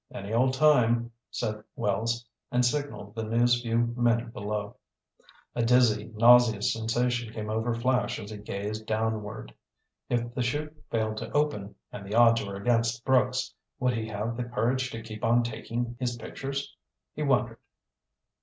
[0.11, 4.77] "Any old time," said Wells, and signaled the News Vue men below.
[5.53, 9.53] A dizzy, nauseous sensation came over Flash as he gazed downward.
[10.09, 14.89] If the 'chute failed to open—and the odds were against Brooks—would he have the courage
[14.89, 16.75] to keep on taking his pictures?
[17.13, 17.59] He wondered.